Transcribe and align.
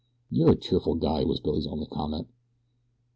"You're 0.31 0.53
a 0.53 0.55
cheerful 0.55 0.95
guy," 0.95 1.23
was 1.23 1.39
Billy's 1.41 1.67
only 1.67 1.85
comment. 1.85 2.27